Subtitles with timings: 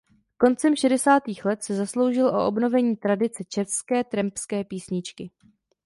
[0.37, 5.31] Koncem šedesátých let se zasloužil o obnovení tradice české trampské písničky.